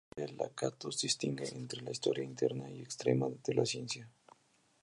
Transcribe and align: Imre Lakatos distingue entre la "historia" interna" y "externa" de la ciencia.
Imre 0.15 0.33
Lakatos 0.37 0.97
distingue 1.01 1.47
entre 1.59 1.83
la 1.83 1.91
"historia" 1.91 2.23
interna" 2.25 2.67
y 2.71 2.81
"externa" 2.81 3.27
de 3.45 3.53
la 3.53 3.67
ciencia. 3.67 4.09